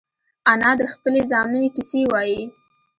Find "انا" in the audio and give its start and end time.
0.51-0.71